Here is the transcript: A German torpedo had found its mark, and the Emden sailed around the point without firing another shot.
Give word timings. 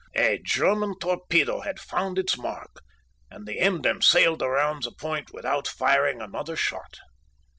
A 0.17 0.39
German 0.43 0.97
torpedo 0.97 1.59
had 1.61 1.79
found 1.79 2.17
its 2.17 2.35
mark, 2.35 2.81
and 3.29 3.45
the 3.45 3.59
Emden 3.59 4.01
sailed 4.01 4.41
around 4.41 4.81
the 4.81 4.91
point 4.91 5.31
without 5.31 5.67
firing 5.67 6.21
another 6.23 6.55
shot. 6.55 6.97